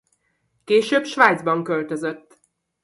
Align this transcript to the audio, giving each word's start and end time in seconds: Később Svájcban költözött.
Később 0.63 1.05
Svájcban 1.05 1.63
költözött. 1.63 2.37